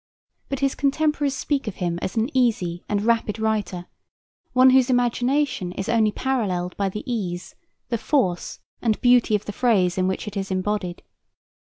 But 0.49 0.61
his 0.61 0.73
contemporaries 0.73 1.35
speak 1.37 1.67
of 1.67 1.75
him 1.75 1.99
as 2.01 2.15
an 2.15 2.35
easy 2.35 2.83
and 2.89 3.03
rapid 3.03 3.37
writer; 3.37 3.85
one 4.51 4.71
whose 4.71 4.89
imagination 4.89 5.73
is 5.73 5.87
only 5.87 6.11
paralleled 6.11 6.75
by 6.75 6.89
the 6.89 7.03
ease, 7.05 7.53
the 7.89 7.99
force 7.99 8.57
and 8.81 8.99
beauty 9.01 9.35
of 9.35 9.45
the 9.45 9.53
phrase 9.53 9.99
in 9.99 10.07
which 10.07 10.27
it 10.27 10.35
is 10.35 10.49
embodied. 10.49 11.03